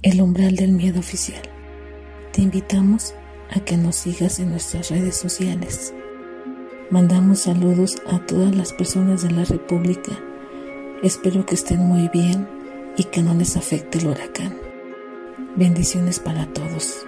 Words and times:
El 0.00 0.20
umbral 0.20 0.54
del 0.54 0.70
miedo 0.70 1.00
oficial. 1.00 1.42
Te 2.32 2.40
invitamos 2.40 3.16
a 3.50 3.58
que 3.58 3.76
nos 3.76 3.96
sigas 3.96 4.38
en 4.38 4.50
nuestras 4.50 4.90
redes 4.90 5.16
sociales. 5.16 5.92
Mandamos 6.88 7.40
saludos 7.40 8.00
a 8.06 8.24
todas 8.24 8.54
las 8.54 8.72
personas 8.72 9.22
de 9.22 9.32
la 9.32 9.44
República. 9.44 10.12
Espero 11.02 11.44
que 11.44 11.56
estén 11.56 11.80
muy 11.80 12.08
bien 12.10 12.48
y 12.96 13.04
que 13.04 13.22
no 13.22 13.34
les 13.34 13.56
afecte 13.56 13.98
el 13.98 14.06
huracán. 14.06 14.56
Bendiciones 15.56 16.20
para 16.20 16.46
todos. 16.46 17.04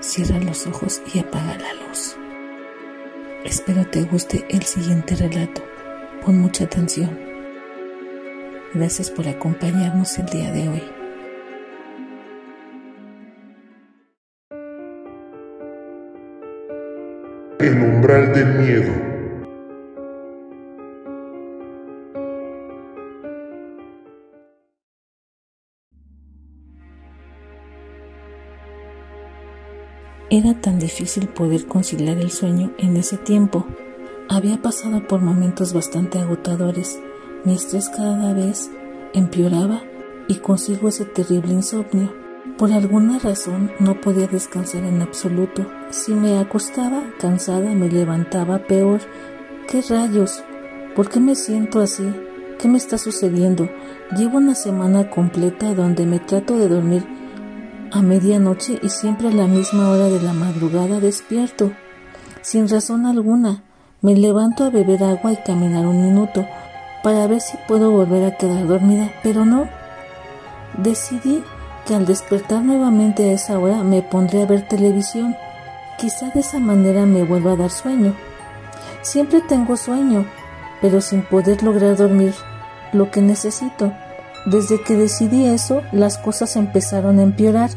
Cierra 0.00 0.40
los 0.40 0.66
ojos 0.66 1.00
y 1.14 1.20
apaga 1.20 1.56
la 1.56 1.86
luz. 1.86 2.16
Espero 3.44 3.86
te 3.86 4.02
guste 4.02 4.44
el 4.48 4.64
siguiente 4.64 5.14
relato. 5.14 5.62
Pon 6.26 6.36
mucha 6.40 6.64
atención. 6.64 7.16
Gracias 8.74 9.08
por 9.08 9.28
acompañarnos 9.28 10.18
el 10.18 10.26
día 10.26 10.50
de 10.50 10.68
hoy. 10.68 10.99
El 17.60 17.78
umbral 17.82 18.32
del 18.32 18.54
miedo. 18.54 18.92
Era 30.30 30.58
tan 30.58 30.78
difícil 30.78 31.28
poder 31.28 31.66
conciliar 31.66 32.16
el 32.16 32.30
sueño 32.30 32.72
en 32.78 32.96
ese 32.96 33.18
tiempo. 33.18 33.66
Había 34.30 34.62
pasado 34.62 35.06
por 35.06 35.20
momentos 35.20 35.74
bastante 35.74 36.18
agotadores. 36.18 36.98
Mi 37.44 37.52
estrés 37.52 37.90
cada 37.90 38.32
vez 38.32 38.70
empeoraba 39.12 39.82
y 40.28 40.36
consigo 40.36 40.88
ese 40.88 41.04
terrible 41.04 41.52
insomnio. 41.52 42.19
Por 42.60 42.74
alguna 42.74 43.18
razón 43.18 43.72
no 43.78 44.02
podía 44.02 44.26
descansar 44.26 44.84
en 44.84 45.00
absoluto. 45.00 45.66
Si 45.88 46.12
me 46.12 46.38
acostaba 46.38 47.02
cansada 47.18 47.72
me 47.72 47.88
levantaba 47.88 48.58
peor. 48.58 49.00
¿Qué 49.66 49.80
rayos? 49.80 50.44
¿Por 50.94 51.08
qué 51.08 51.20
me 51.20 51.36
siento 51.36 51.80
así? 51.80 52.04
¿Qué 52.58 52.68
me 52.68 52.76
está 52.76 52.98
sucediendo? 52.98 53.66
Llevo 54.14 54.36
una 54.36 54.54
semana 54.54 55.08
completa 55.08 55.72
donde 55.72 56.04
me 56.04 56.18
trato 56.18 56.58
de 56.58 56.68
dormir 56.68 57.02
a 57.92 58.02
medianoche 58.02 58.78
y 58.82 58.90
siempre 58.90 59.28
a 59.28 59.32
la 59.32 59.46
misma 59.46 59.88
hora 59.88 60.10
de 60.10 60.20
la 60.20 60.34
madrugada 60.34 61.00
despierto. 61.00 61.72
Sin 62.42 62.68
razón 62.68 63.06
alguna, 63.06 63.62
me 64.02 64.14
levanto 64.14 64.64
a 64.64 64.70
beber 64.70 65.02
agua 65.02 65.32
y 65.32 65.36
caminar 65.38 65.86
un 65.86 66.04
minuto 66.04 66.44
para 67.02 67.26
ver 67.26 67.40
si 67.40 67.56
puedo 67.66 67.90
volver 67.90 68.22
a 68.26 68.36
quedar 68.36 68.66
dormida, 68.66 69.10
pero 69.22 69.46
no. 69.46 69.66
Decidí 70.76 71.42
al 71.94 72.06
despertar 72.06 72.62
nuevamente 72.62 73.30
a 73.30 73.32
esa 73.32 73.58
hora 73.58 73.82
me 73.82 74.02
pondré 74.02 74.42
a 74.42 74.46
ver 74.46 74.66
televisión. 74.66 75.36
Quizá 75.98 76.30
de 76.30 76.40
esa 76.40 76.58
manera 76.58 77.06
me 77.06 77.24
vuelva 77.24 77.52
a 77.52 77.56
dar 77.56 77.70
sueño. 77.70 78.14
Siempre 79.02 79.40
tengo 79.40 79.76
sueño, 79.76 80.26
pero 80.80 81.00
sin 81.00 81.22
poder 81.22 81.62
lograr 81.62 81.96
dormir 81.96 82.34
lo 82.92 83.10
que 83.10 83.20
necesito. 83.20 83.92
Desde 84.46 84.82
que 84.82 84.96
decidí 84.96 85.46
eso, 85.46 85.82
las 85.92 86.18
cosas 86.18 86.56
empezaron 86.56 87.18
a 87.18 87.22
empeorar 87.22 87.70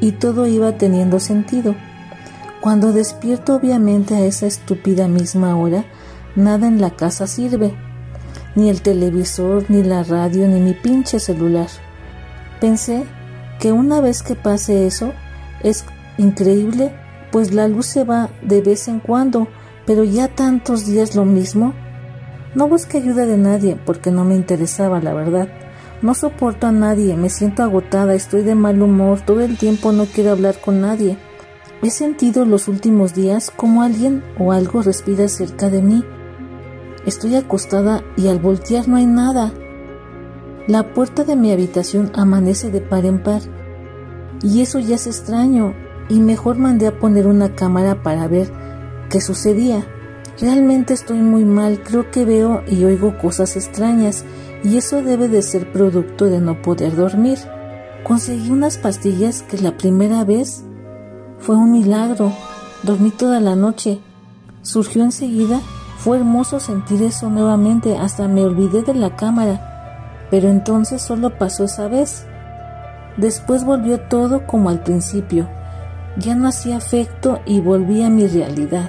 y 0.00 0.12
todo 0.12 0.46
iba 0.46 0.72
teniendo 0.72 1.20
sentido. 1.20 1.74
Cuando 2.60 2.92
despierto 2.92 3.56
obviamente 3.56 4.14
a 4.14 4.24
esa 4.24 4.46
estúpida 4.46 5.08
misma 5.08 5.56
hora, 5.56 5.84
nada 6.36 6.66
en 6.66 6.80
la 6.80 6.90
casa 6.90 7.26
sirve. 7.26 7.74
Ni 8.54 8.68
el 8.68 8.82
televisor, 8.82 9.64
ni 9.68 9.82
la 9.82 10.02
radio, 10.02 10.46
ni 10.48 10.60
mi 10.60 10.74
pinche 10.74 11.18
celular. 11.18 11.68
Pensé 12.60 13.04
que 13.62 13.70
una 13.70 14.00
vez 14.00 14.24
que 14.24 14.34
pase 14.34 14.88
eso 14.88 15.12
es 15.62 15.84
increíble, 16.18 16.92
pues 17.30 17.54
la 17.54 17.68
luz 17.68 17.86
se 17.86 18.02
va 18.02 18.28
de 18.42 18.60
vez 18.60 18.88
en 18.88 18.98
cuando, 18.98 19.46
pero 19.86 20.02
ya 20.02 20.26
tantos 20.26 20.84
días 20.84 21.14
lo 21.14 21.24
mismo. 21.24 21.72
No 22.56 22.66
busqué 22.66 22.98
ayuda 22.98 23.24
de 23.24 23.38
nadie 23.38 23.78
porque 23.86 24.10
no 24.10 24.24
me 24.24 24.34
interesaba, 24.34 25.00
la 25.00 25.14
verdad. 25.14 25.48
No 26.02 26.12
soporto 26.14 26.66
a 26.66 26.72
nadie, 26.72 27.16
me 27.16 27.30
siento 27.30 27.62
agotada, 27.62 28.14
estoy 28.14 28.42
de 28.42 28.56
mal 28.56 28.82
humor, 28.82 29.20
todo 29.20 29.42
el 29.42 29.56
tiempo 29.56 29.92
no 29.92 30.06
quiero 30.06 30.32
hablar 30.32 30.56
con 30.60 30.80
nadie. 30.80 31.16
He 31.84 31.90
sentido 31.90 32.44
los 32.44 32.66
últimos 32.66 33.14
días 33.14 33.52
como 33.54 33.82
alguien 33.82 34.24
o 34.40 34.50
algo 34.50 34.82
respira 34.82 35.28
cerca 35.28 35.70
de 35.70 35.82
mí. 35.82 36.04
Estoy 37.06 37.36
acostada 37.36 38.02
y 38.16 38.26
al 38.26 38.40
voltear 38.40 38.88
no 38.88 38.96
hay 38.96 39.06
nada. 39.06 39.52
La 40.68 40.94
puerta 40.94 41.24
de 41.24 41.34
mi 41.34 41.50
habitación 41.50 42.12
amanece 42.14 42.70
de 42.70 42.80
par 42.80 43.04
en 43.04 43.20
par. 43.20 43.42
Y 44.42 44.60
eso 44.60 44.78
ya 44.78 44.94
es 44.94 45.08
extraño, 45.08 45.74
y 46.08 46.20
mejor 46.20 46.56
mandé 46.56 46.86
a 46.86 47.00
poner 47.00 47.26
una 47.26 47.56
cámara 47.56 48.04
para 48.04 48.28
ver 48.28 48.52
qué 49.10 49.20
sucedía. 49.20 49.84
Realmente 50.40 50.94
estoy 50.94 51.18
muy 51.18 51.44
mal, 51.44 51.82
creo 51.82 52.12
que 52.12 52.24
veo 52.24 52.62
y 52.68 52.84
oigo 52.84 53.18
cosas 53.18 53.56
extrañas, 53.56 54.24
y 54.62 54.76
eso 54.76 55.02
debe 55.02 55.26
de 55.26 55.42
ser 55.42 55.72
producto 55.72 56.26
de 56.26 56.40
no 56.40 56.62
poder 56.62 56.94
dormir. 56.94 57.38
Conseguí 58.04 58.50
unas 58.50 58.78
pastillas 58.78 59.42
que 59.42 59.58
la 59.58 59.76
primera 59.76 60.24
vez 60.24 60.62
fue 61.38 61.56
un 61.56 61.72
milagro. 61.72 62.32
Dormí 62.84 63.10
toda 63.10 63.40
la 63.40 63.56
noche. 63.56 64.00
Surgió 64.62 65.02
enseguida. 65.02 65.60
Fue 65.98 66.18
hermoso 66.18 66.60
sentir 66.60 67.02
eso 67.02 67.30
nuevamente, 67.30 67.96
hasta 67.96 68.28
me 68.28 68.44
olvidé 68.44 68.82
de 68.82 68.94
la 68.94 69.14
cámara 69.16 69.71
pero 70.32 70.48
entonces 70.48 71.02
solo 71.02 71.36
pasó 71.36 71.64
esa 71.64 71.88
vez. 71.88 72.24
Después 73.18 73.66
volvió 73.66 74.00
todo 74.00 74.46
como 74.46 74.70
al 74.70 74.82
principio. 74.82 75.46
Ya 76.16 76.34
no 76.34 76.48
hacía 76.48 76.78
afecto 76.78 77.40
y 77.44 77.60
volví 77.60 78.02
a 78.02 78.08
mi 78.08 78.26
realidad. 78.26 78.88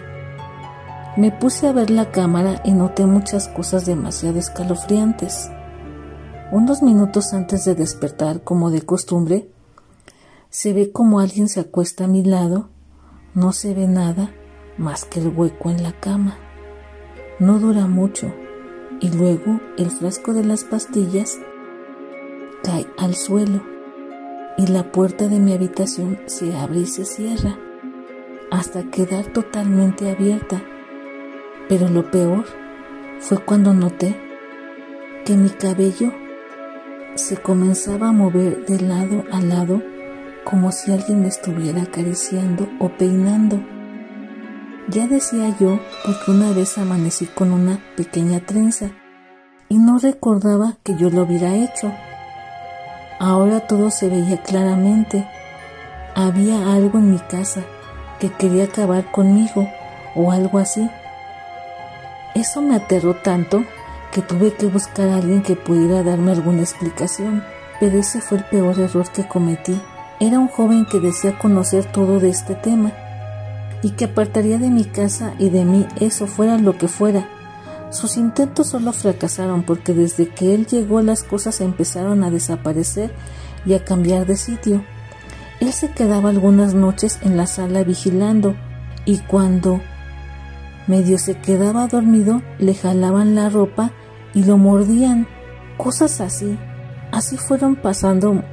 Me 1.17 1.33
puse 1.33 1.67
a 1.67 1.73
ver 1.73 1.89
la 1.89 2.11
cámara 2.11 2.61
y 2.63 2.71
noté 2.71 3.05
muchas 3.05 3.49
cosas 3.49 3.85
demasiado 3.85 4.39
escalofriantes. 4.39 5.51
Unos 6.53 6.81
minutos 6.81 7.33
antes 7.33 7.65
de 7.65 7.75
despertar, 7.75 8.41
como 8.43 8.71
de 8.71 8.83
costumbre, 8.83 9.49
se 10.49 10.71
ve 10.71 10.93
como 10.93 11.19
alguien 11.19 11.49
se 11.49 11.59
acuesta 11.59 12.05
a 12.05 12.07
mi 12.07 12.23
lado. 12.23 12.69
No 13.33 13.51
se 13.51 13.73
ve 13.73 13.89
nada 13.89 14.31
más 14.77 15.03
que 15.03 15.19
el 15.19 15.27
hueco 15.27 15.71
en 15.71 15.83
la 15.83 15.91
cama. 15.91 16.37
No 17.37 17.59
dura 17.59 17.85
mucho 17.85 18.33
y 19.03 19.11
luego 19.11 19.59
el 19.77 19.91
frasco 19.91 20.33
de 20.33 20.45
las 20.45 20.63
pastillas 20.63 21.37
cae 22.63 22.87
al 22.97 23.15
suelo 23.15 23.61
y 24.57 24.67
la 24.67 24.93
puerta 24.93 25.27
de 25.27 25.39
mi 25.39 25.51
habitación 25.51 26.19
se 26.25 26.55
abre 26.55 26.79
y 26.79 26.85
se 26.85 27.03
cierra 27.03 27.57
hasta 28.49 28.83
quedar 28.83 29.25
totalmente 29.25 30.09
abierta. 30.09 30.63
Pero 31.67 31.89
lo 31.89 32.09
peor 32.11 32.45
fue 33.19 33.39
cuando 33.39 33.73
noté 33.73 34.15
que 35.25 35.35
mi 35.35 35.49
cabello 35.49 36.13
se 37.15 37.35
comenzaba 37.35 38.07
a 38.07 38.13
mover 38.13 38.65
de 38.65 38.79
lado 38.79 39.25
a 39.33 39.41
lado 39.41 39.81
como 40.45 40.71
si 40.71 40.93
alguien 40.93 41.23
me 41.23 41.27
estuviera 41.27 41.83
acariciando 41.83 42.69
o 42.79 42.87
peinando. 42.87 43.61
Ya 44.89 45.07
decía 45.07 45.55
yo 45.59 45.79
porque 46.05 46.31
una 46.31 46.51
vez 46.51 46.77
amanecí 46.77 47.25
con 47.27 47.53
una 47.53 47.79
pequeña 47.95 48.41
trenza 48.41 48.91
y 49.69 49.77
no 49.77 49.97
recordaba 49.97 50.75
que 50.83 50.97
yo 50.97 51.09
lo 51.09 51.23
hubiera 51.23 51.55
hecho. 51.55 51.89
Ahora 53.17 53.61
todo 53.61 53.89
se 53.91 54.09
veía 54.09 54.43
claramente. 54.43 55.25
Había 56.15 56.73
algo 56.73 56.99
en 56.99 57.11
mi 57.11 57.19
casa 57.19 57.61
que 58.19 58.29
quería 58.29 58.65
acabar 58.65 59.09
conmigo 59.09 59.69
o 60.15 60.33
algo 60.33 60.59
así. 60.59 60.89
Eso 62.35 62.61
me 62.61 62.75
aterró 62.75 63.15
tanto 63.15 63.63
que 64.11 64.21
tuve 64.21 64.53
que 64.53 64.65
buscar 64.65 65.07
a 65.07 65.15
alguien 65.15 65.43
que 65.43 65.55
pudiera 65.55 66.03
darme 66.03 66.33
alguna 66.33 66.61
explicación, 66.61 67.41
pero 67.79 67.97
ese 67.99 68.19
fue 68.19 68.39
el 68.39 68.43
peor 68.45 68.77
error 68.77 69.09
que 69.11 69.25
cometí. 69.25 69.81
Era 70.19 70.39
un 70.39 70.49
joven 70.49 70.85
que 70.85 70.99
decía 70.99 71.39
conocer 71.39 71.85
todo 71.85 72.19
de 72.19 72.29
este 72.29 72.53
tema 72.55 72.91
y 73.83 73.91
que 73.91 74.05
apartaría 74.05 74.57
de 74.57 74.69
mi 74.69 74.85
casa 74.85 75.35
y 75.37 75.49
de 75.49 75.65
mí 75.65 75.85
eso 75.99 76.25
fuera 76.25 76.57
lo 76.57 76.77
que 76.77 76.87
fuera. 76.87 77.27
Sus 77.91 78.17
intentos 78.17 78.67
solo 78.67 78.93
fracasaron 78.93 79.63
porque 79.63 79.93
desde 79.93 80.29
que 80.29 80.55
él 80.55 80.65
llegó 80.65 81.01
las 81.01 81.23
cosas 81.23 81.61
empezaron 81.61 82.23
a 82.23 82.31
desaparecer 82.31 83.13
y 83.65 83.75
a 83.75 83.83
cambiar 83.83 84.25
de 84.25 84.37
sitio. 84.37 84.83
Él 85.59 85.71
se 85.73 85.91
quedaba 85.91 86.29
algunas 86.29 86.73
noches 86.73 87.19
en 87.21 87.37
la 87.37 87.45
sala 87.45 87.83
vigilando 87.83 88.55
y 89.05 89.19
cuando 89.19 89.81
medio 90.87 91.17
se 91.17 91.35
quedaba 91.35 91.87
dormido 91.87 92.41
le 92.57 92.73
jalaban 92.73 93.35
la 93.35 93.49
ropa 93.49 93.91
y 94.33 94.45
lo 94.45 94.57
mordían. 94.57 95.27
Cosas 95.77 96.21
así. 96.21 96.57
Así 97.11 97.37
fueron 97.37 97.75
pasando 97.75 98.43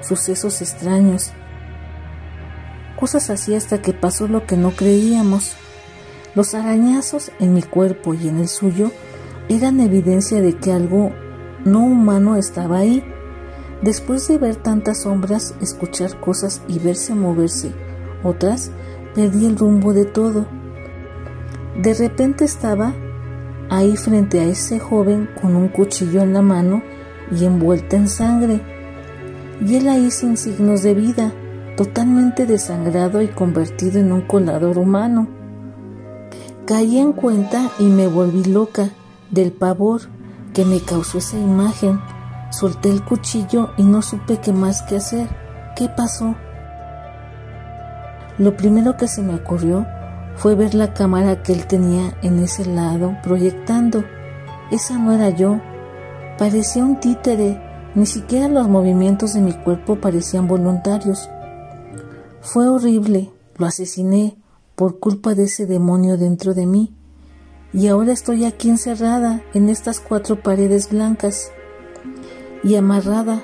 sucesos 0.00 0.62
extraños 0.62 1.32
cosas 2.98 3.30
así 3.30 3.54
hasta 3.54 3.80
que 3.80 3.92
pasó 3.92 4.26
lo 4.26 4.44
que 4.44 4.56
no 4.56 4.72
creíamos. 4.72 5.54
Los 6.34 6.54
arañazos 6.54 7.30
en 7.38 7.54
mi 7.54 7.62
cuerpo 7.62 8.14
y 8.14 8.28
en 8.28 8.38
el 8.38 8.48
suyo 8.48 8.90
eran 9.48 9.80
evidencia 9.80 10.40
de 10.40 10.54
que 10.54 10.72
algo 10.72 11.12
no 11.64 11.80
humano 11.80 12.36
estaba 12.36 12.78
ahí. 12.78 13.04
Después 13.82 14.26
de 14.26 14.38
ver 14.38 14.56
tantas 14.56 15.02
sombras, 15.02 15.54
escuchar 15.60 16.18
cosas 16.18 16.60
y 16.66 16.80
verse 16.80 17.14
moverse 17.14 17.72
otras, 18.24 18.72
perdí 19.14 19.46
el 19.46 19.56
rumbo 19.56 19.92
de 19.92 20.04
todo. 20.04 20.46
De 21.80 21.94
repente 21.94 22.44
estaba 22.44 22.94
ahí 23.70 23.96
frente 23.96 24.40
a 24.40 24.44
ese 24.44 24.80
joven 24.80 25.28
con 25.40 25.54
un 25.54 25.68
cuchillo 25.68 26.22
en 26.22 26.32
la 26.32 26.42
mano 26.42 26.82
y 27.30 27.44
envuelta 27.44 27.96
en 27.96 28.08
sangre, 28.08 28.60
y 29.64 29.76
él 29.76 29.88
ahí 29.88 30.10
sin 30.10 30.36
signos 30.36 30.82
de 30.82 30.94
vida, 30.94 31.32
totalmente 31.78 32.44
desangrado 32.44 33.22
y 33.22 33.28
convertido 33.28 34.00
en 34.00 34.10
un 34.10 34.22
colador 34.22 34.78
humano. 34.78 35.28
Caí 36.66 36.98
en 36.98 37.12
cuenta 37.12 37.70
y 37.78 37.84
me 37.84 38.08
volví 38.08 38.42
loca 38.42 38.90
del 39.30 39.52
pavor 39.52 40.00
que 40.52 40.64
me 40.64 40.80
causó 40.80 41.18
esa 41.18 41.38
imagen. 41.38 42.00
Solté 42.50 42.90
el 42.90 43.04
cuchillo 43.04 43.70
y 43.76 43.84
no 43.84 44.02
supe 44.02 44.38
qué 44.38 44.52
más 44.52 44.82
que 44.82 44.96
hacer. 44.96 45.28
¿Qué 45.76 45.88
pasó? 45.88 46.34
Lo 48.38 48.56
primero 48.56 48.96
que 48.96 49.06
se 49.06 49.22
me 49.22 49.36
ocurrió 49.36 49.86
fue 50.34 50.56
ver 50.56 50.74
la 50.74 50.94
cámara 50.94 51.44
que 51.44 51.52
él 51.52 51.68
tenía 51.68 52.12
en 52.22 52.40
ese 52.40 52.66
lado 52.66 53.16
proyectando. 53.22 54.02
Esa 54.72 54.98
no 54.98 55.12
era 55.12 55.30
yo. 55.30 55.60
Parecía 56.38 56.84
un 56.84 56.98
títere. 56.98 57.62
Ni 57.94 58.04
siquiera 58.04 58.48
los 58.48 58.68
movimientos 58.68 59.34
de 59.34 59.40
mi 59.42 59.52
cuerpo 59.52 59.94
parecían 59.94 60.48
voluntarios. 60.48 61.30
Fue 62.40 62.68
horrible. 62.68 63.30
Lo 63.56 63.66
asesiné 63.66 64.36
por 64.76 65.00
culpa 65.00 65.34
de 65.34 65.44
ese 65.44 65.66
demonio 65.66 66.16
dentro 66.16 66.54
de 66.54 66.66
mí. 66.66 66.94
Y 67.72 67.88
ahora 67.88 68.12
estoy 68.12 68.44
aquí 68.44 68.70
encerrada 68.70 69.42
en 69.52 69.68
estas 69.68 70.00
cuatro 70.00 70.40
paredes 70.40 70.90
blancas 70.90 71.50
y 72.62 72.76
amarrada, 72.76 73.42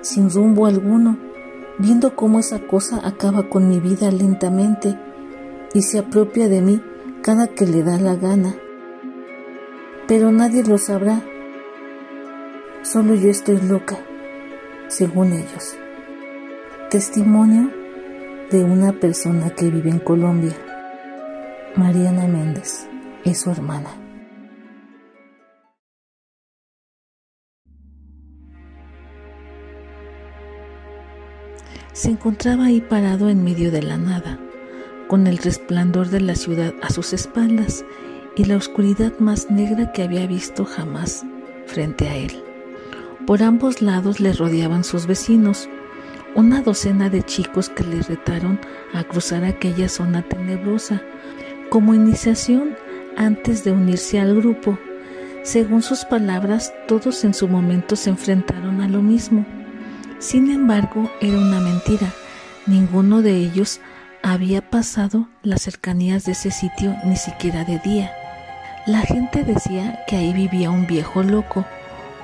sin 0.00 0.30
rumbo 0.30 0.66
alguno, 0.66 1.18
viendo 1.78 2.14
cómo 2.16 2.38
esa 2.38 2.66
cosa 2.66 3.06
acaba 3.06 3.50
con 3.50 3.68
mi 3.68 3.80
vida 3.80 4.10
lentamente 4.10 4.98
y 5.74 5.82
se 5.82 5.98
apropia 5.98 6.48
de 6.48 6.62
mí 6.62 6.80
cada 7.22 7.48
que 7.48 7.66
le 7.66 7.82
da 7.82 7.98
la 7.98 8.14
gana. 8.14 8.54
Pero 10.06 10.30
nadie 10.30 10.62
lo 10.62 10.78
sabrá. 10.78 11.20
Solo 12.82 13.14
yo 13.14 13.28
estoy 13.28 13.60
loca, 13.60 13.98
según 14.88 15.32
ellos. 15.32 15.76
Testimonio 16.88 17.85
de 18.50 18.62
una 18.62 18.92
persona 18.92 19.50
que 19.50 19.70
vive 19.70 19.90
en 19.90 19.98
Colombia. 19.98 20.54
Mariana 21.74 22.28
Méndez 22.28 22.86
es 23.24 23.40
su 23.40 23.50
hermana. 23.50 23.90
Se 31.92 32.10
encontraba 32.10 32.66
ahí 32.66 32.80
parado 32.80 33.30
en 33.30 33.42
medio 33.42 33.72
de 33.72 33.82
la 33.82 33.96
nada, 33.96 34.38
con 35.08 35.26
el 35.26 35.38
resplandor 35.38 36.10
de 36.10 36.20
la 36.20 36.36
ciudad 36.36 36.72
a 36.82 36.90
sus 36.90 37.12
espaldas 37.12 37.84
y 38.36 38.44
la 38.44 38.56
oscuridad 38.56 39.18
más 39.18 39.50
negra 39.50 39.90
que 39.92 40.02
había 40.02 40.26
visto 40.26 40.64
jamás 40.64 41.24
frente 41.66 42.08
a 42.08 42.14
él. 42.14 42.44
Por 43.26 43.42
ambos 43.42 43.82
lados 43.82 44.20
le 44.20 44.32
rodeaban 44.32 44.84
sus 44.84 45.06
vecinos, 45.06 45.68
una 46.36 46.60
docena 46.60 47.08
de 47.08 47.22
chicos 47.22 47.70
que 47.70 47.82
le 47.82 48.02
retaron 48.02 48.60
a 48.92 49.02
cruzar 49.04 49.42
aquella 49.44 49.88
zona 49.88 50.22
tenebrosa 50.22 51.02
como 51.70 51.94
iniciación 51.94 52.76
antes 53.16 53.64
de 53.64 53.72
unirse 53.72 54.20
al 54.20 54.36
grupo. 54.36 54.78
Según 55.42 55.82
sus 55.82 56.04
palabras, 56.04 56.74
todos 56.86 57.24
en 57.24 57.32
su 57.32 57.48
momento 57.48 57.96
se 57.96 58.10
enfrentaron 58.10 58.82
a 58.82 58.88
lo 58.88 59.00
mismo. 59.00 59.46
Sin 60.18 60.50
embargo, 60.50 61.10
era 61.20 61.38
una 61.38 61.60
mentira. 61.60 62.12
Ninguno 62.66 63.22
de 63.22 63.36
ellos 63.36 63.80
había 64.22 64.60
pasado 64.60 65.28
las 65.42 65.62
cercanías 65.62 66.24
de 66.24 66.32
ese 66.32 66.50
sitio 66.50 66.94
ni 67.04 67.16
siquiera 67.16 67.64
de 67.64 67.78
día. 67.78 68.12
La 68.86 69.00
gente 69.00 69.42
decía 69.42 70.04
que 70.06 70.16
ahí 70.16 70.32
vivía 70.32 70.70
un 70.70 70.86
viejo 70.86 71.22
loco, 71.22 71.64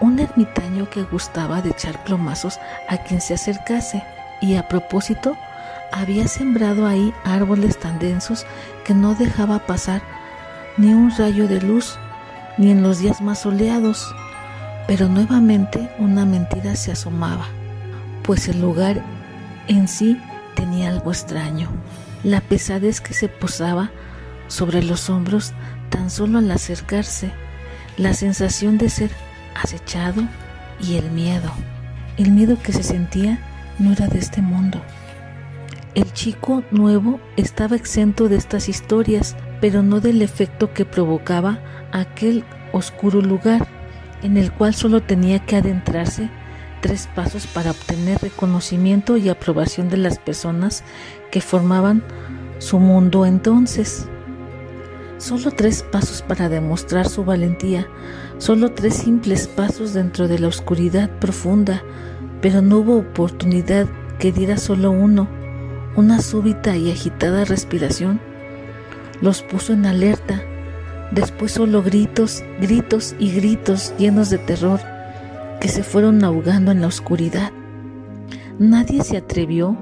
un 0.00 0.18
ermitaño 0.18 0.88
que 0.90 1.02
gustaba 1.02 1.62
de 1.62 1.70
echar 1.70 2.02
plomazos 2.04 2.58
a 2.88 2.98
quien 2.98 3.20
se 3.20 3.34
acercase 3.34 4.02
y 4.40 4.56
a 4.56 4.68
propósito 4.68 5.36
había 5.92 6.26
sembrado 6.26 6.86
ahí 6.86 7.12
árboles 7.24 7.78
tan 7.78 7.98
densos 7.98 8.46
que 8.84 8.94
no 8.94 9.14
dejaba 9.14 9.66
pasar 9.66 10.02
ni 10.76 10.94
un 10.94 11.14
rayo 11.16 11.46
de 11.46 11.60
luz, 11.60 11.98
ni 12.58 12.70
en 12.70 12.82
los 12.82 12.98
días 12.98 13.20
más 13.20 13.40
soleados. 13.40 14.14
Pero 14.86 15.08
nuevamente 15.08 15.90
una 15.98 16.24
mentira 16.24 16.74
se 16.76 16.92
asomaba, 16.92 17.46
pues 18.22 18.48
el 18.48 18.60
lugar 18.60 19.02
en 19.68 19.86
sí 19.86 20.20
tenía 20.54 20.88
algo 20.88 21.12
extraño, 21.12 21.68
la 22.24 22.40
pesadez 22.40 23.00
que 23.00 23.14
se 23.14 23.28
posaba 23.28 23.90
sobre 24.48 24.82
los 24.82 25.08
hombros 25.08 25.52
tan 25.88 26.10
solo 26.10 26.38
al 26.38 26.50
acercarse, 26.50 27.30
la 27.96 28.14
sensación 28.14 28.78
de 28.78 28.90
ser 28.90 29.10
acechado 29.54 30.22
y 30.80 30.96
el 30.96 31.10
miedo. 31.10 31.50
El 32.16 32.30
miedo 32.30 32.56
que 32.62 32.72
se 32.72 32.82
sentía 32.82 33.38
no 33.78 33.92
era 33.92 34.06
de 34.06 34.18
este 34.18 34.42
mundo. 34.42 34.80
El 35.94 36.12
chico 36.12 36.62
nuevo 36.70 37.20
estaba 37.36 37.76
exento 37.76 38.28
de 38.28 38.36
estas 38.36 38.68
historias, 38.68 39.36
pero 39.60 39.82
no 39.82 40.00
del 40.00 40.22
efecto 40.22 40.72
que 40.72 40.84
provocaba 40.84 41.58
aquel 41.92 42.44
oscuro 42.72 43.20
lugar, 43.20 43.66
en 44.22 44.36
el 44.36 44.52
cual 44.52 44.74
solo 44.74 45.02
tenía 45.02 45.40
que 45.40 45.56
adentrarse 45.56 46.30
tres 46.80 47.08
pasos 47.14 47.46
para 47.46 47.70
obtener 47.70 48.18
reconocimiento 48.20 49.16
y 49.16 49.28
aprobación 49.28 49.88
de 49.88 49.96
las 49.98 50.18
personas 50.18 50.82
que 51.30 51.40
formaban 51.40 52.02
su 52.58 52.78
mundo 52.78 53.24
entonces. 53.24 54.08
Solo 55.22 55.52
tres 55.52 55.84
pasos 55.84 56.20
para 56.20 56.48
demostrar 56.48 57.08
su 57.08 57.24
valentía, 57.24 57.86
solo 58.38 58.72
tres 58.72 58.94
simples 58.94 59.46
pasos 59.46 59.94
dentro 59.94 60.26
de 60.26 60.40
la 60.40 60.48
oscuridad 60.48 61.08
profunda, 61.20 61.80
pero 62.40 62.60
no 62.60 62.78
hubo 62.78 62.96
oportunidad 62.96 63.86
que 64.18 64.32
diera 64.32 64.56
solo 64.56 64.90
uno. 64.90 65.28
Una 65.94 66.20
súbita 66.20 66.76
y 66.76 66.90
agitada 66.90 67.44
respiración 67.44 68.20
los 69.20 69.42
puso 69.42 69.74
en 69.74 69.86
alerta. 69.86 70.42
Después 71.12 71.52
solo 71.52 71.84
gritos, 71.84 72.42
gritos 72.60 73.14
y 73.20 73.30
gritos 73.30 73.94
llenos 73.98 74.28
de 74.28 74.38
terror 74.38 74.80
que 75.60 75.68
se 75.68 75.84
fueron 75.84 76.24
ahogando 76.24 76.72
en 76.72 76.80
la 76.80 76.88
oscuridad. 76.88 77.52
Nadie 78.58 79.04
se 79.04 79.18
atrevió 79.18 79.76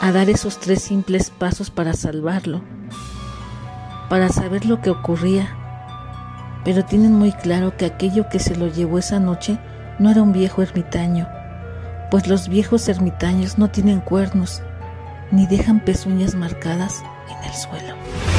a 0.00 0.12
dar 0.12 0.30
esos 0.30 0.60
tres 0.60 0.80
simples 0.80 1.30
pasos 1.30 1.70
para 1.70 1.92
salvarlo, 1.94 2.62
para 4.08 4.28
saber 4.28 4.66
lo 4.66 4.80
que 4.80 4.90
ocurría. 4.90 5.48
Pero 6.64 6.84
tienen 6.84 7.12
muy 7.12 7.32
claro 7.32 7.76
que 7.76 7.86
aquello 7.86 8.28
que 8.28 8.38
se 8.38 8.56
lo 8.56 8.66
llevó 8.66 8.98
esa 8.98 9.20
noche 9.20 9.58
no 9.98 10.10
era 10.10 10.22
un 10.22 10.32
viejo 10.32 10.62
ermitaño, 10.62 11.28
pues 12.10 12.26
los 12.26 12.48
viejos 12.48 12.88
ermitaños 12.88 13.58
no 13.58 13.70
tienen 13.70 14.00
cuernos 14.00 14.62
ni 15.30 15.46
dejan 15.46 15.80
pezuñas 15.80 16.34
marcadas 16.34 17.02
en 17.28 17.44
el 17.44 17.54
suelo. 17.54 18.35